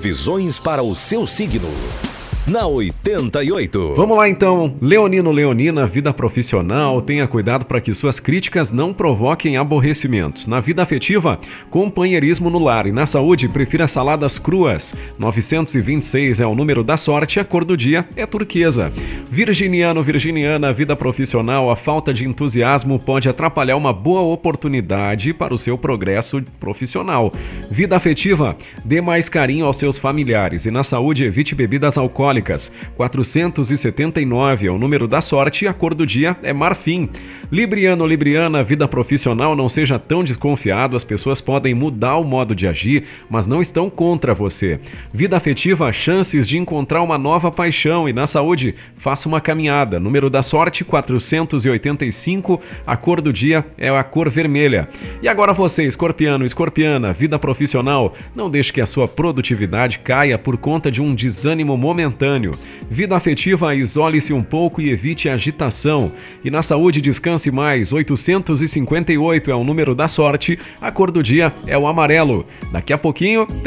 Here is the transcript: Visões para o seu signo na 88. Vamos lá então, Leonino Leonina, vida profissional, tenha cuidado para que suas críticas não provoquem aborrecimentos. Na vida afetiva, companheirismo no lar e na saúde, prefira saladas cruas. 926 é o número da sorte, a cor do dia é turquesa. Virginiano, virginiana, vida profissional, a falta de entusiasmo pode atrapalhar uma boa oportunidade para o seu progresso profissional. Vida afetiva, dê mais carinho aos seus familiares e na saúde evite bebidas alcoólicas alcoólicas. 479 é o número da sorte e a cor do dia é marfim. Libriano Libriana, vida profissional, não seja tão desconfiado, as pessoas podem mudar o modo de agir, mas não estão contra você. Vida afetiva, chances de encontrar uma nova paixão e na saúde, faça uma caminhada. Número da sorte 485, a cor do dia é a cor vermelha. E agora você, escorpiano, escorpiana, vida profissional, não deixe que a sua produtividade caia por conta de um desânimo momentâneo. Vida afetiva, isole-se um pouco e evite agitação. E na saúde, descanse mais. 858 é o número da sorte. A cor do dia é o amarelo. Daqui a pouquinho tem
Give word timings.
Visões 0.00 0.58
para 0.58 0.82
o 0.82 0.94
seu 0.94 1.26
signo 1.26 1.68
na 2.46 2.66
88. 2.66 3.94
Vamos 3.94 4.16
lá 4.16 4.28
então, 4.28 4.74
Leonino 4.80 5.30
Leonina, 5.30 5.86
vida 5.86 6.12
profissional, 6.12 7.00
tenha 7.00 7.26
cuidado 7.28 7.64
para 7.64 7.80
que 7.80 7.94
suas 7.94 8.18
críticas 8.18 8.72
não 8.72 8.92
provoquem 8.92 9.56
aborrecimentos. 9.56 10.46
Na 10.46 10.58
vida 10.58 10.82
afetiva, 10.82 11.38
companheirismo 11.70 12.50
no 12.50 12.58
lar 12.58 12.86
e 12.86 12.92
na 12.92 13.06
saúde, 13.06 13.48
prefira 13.48 13.86
saladas 13.86 14.38
cruas. 14.38 14.94
926 15.18 16.40
é 16.40 16.46
o 16.46 16.54
número 16.54 16.82
da 16.82 16.96
sorte, 16.96 17.38
a 17.38 17.44
cor 17.44 17.64
do 17.64 17.76
dia 17.76 18.06
é 18.16 18.26
turquesa. 18.26 18.92
Virginiano, 19.30 20.02
virginiana, 20.02 20.72
vida 20.72 20.94
profissional, 20.96 21.70
a 21.70 21.76
falta 21.76 22.12
de 22.12 22.26
entusiasmo 22.26 22.98
pode 22.98 23.28
atrapalhar 23.28 23.76
uma 23.76 23.92
boa 23.92 24.20
oportunidade 24.22 25.32
para 25.32 25.54
o 25.54 25.58
seu 25.58 25.78
progresso 25.78 26.42
profissional. 26.58 27.32
Vida 27.70 27.96
afetiva, 27.96 28.56
dê 28.84 29.00
mais 29.00 29.28
carinho 29.28 29.66
aos 29.66 29.76
seus 29.76 29.96
familiares 29.96 30.66
e 30.66 30.70
na 30.70 30.82
saúde 30.82 31.24
evite 31.24 31.54
bebidas 31.54 31.96
alcoólicas 31.96 32.20
alcoólicas. 32.50 32.70
479 32.96 34.66
é 34.66 34.70
o 34.70 34.78
número 34.78 35.06
da 35.06 35.20
sorte 35.20 35.64
e 35.64 35.68
a 35.68 35.72
cor 35.72 35.94
do 35.94 36.06
dia 36.06 36.36
é 36.42 36.52
marfim. 36.52 37.08
Libriano 37.50 38.06
Libriana, 38.06 38.62
vida 38.62 38.86
profissional, 38.86 39.56
não 39.56 39.68
seja 39.68 39.98
tão 39.98 40.22
desconfiado, 40.22 40.94
as 40.94 41.02
pessoas 41.02 41.40
podem 41.40 41.74
mudar 41.74 42.16
o 42.16 42.24
modo 42.24 42.54
de 42.54 42.66
agir, 42.66 43.04
mas 43.28 43.46
não 43.46 43.60
estão 43.60 43.90
contra 43.90 44.34
você. 44.34 44.78
Vida 45.12 45.36
afetiva, 45.36 45.92
chances 45.92 46.48
de 46.48 46.58
encontrar 46.58 47.02
uma 47.02 47.18
nova 47.18 47.50
paixão 47.50 48.08
e 48.08 48.12
na 48.12 48.26
saúde, 48.26 48.74
faça 48.96 49.19
uma 49.28 49.40
caminhada. 49.40 50.00
Número 50.00 50.30
da 50.30 50.42
sorte 50.42 50.84
485, 50.84 52.60
a 52.86 52.96
cor 52.96 53.20
do 53.20 53.32
dia 53.32 53.64
é 53.76 53.88
a 53.88 54.02
cor 54.02 54.30
vermelha. 54.30 54.88
E 55.22 55.28
agora 55.28 55.52
você, 55.52 55.84
escorpiano, 55.84 56.44
escorpiana, 56.44 57.12
vida 57.12 57.38
profissional, 57.38 58.14
não 58.34 58.50
deixe 58.50 58.72
que 58.72 58.80
a 58.80 58.86
sua 58.86 59.06
produtividade 59.06 59.98
caia 59.98 60.38
por 60.38 60.56
conta 60.56 60.90
de 60.90 61.02
um 61.02 61.14
desânimo 61.14 61.76
momentâneo. 61.76 62.52
Vida 62.90 63.16
afetiva, 63.16 63.74
isole-se 63.74 64.32
um 64.32 64.42
pouco 64.42 64.80
e 64.80 64.90
evite 64.90 65.28
agitação. 65.28 66.12
E 66.44 66.50
na 66.50 66.62
saúde, 66.62 67.00
descanse 67.00 67.50
mais. 67.50 67.92
858 67.92 69.50
é 69.50 69.54
o 69.54 69.64
número 69.64 69.94
da 69.94 70.08
sorte. 70.08 70.58
A 70.80 70.90
cor 70.90 71.10
do 71.10 71.22
dia 71.22 71.52
é 71.66 71.76
o 71.76 71.86
amarelo. 71.86 72.46
Daqui 72.72 72.92
a 72.92 72.98
pouquinho 72.98 73.46
tem 73.46 73.60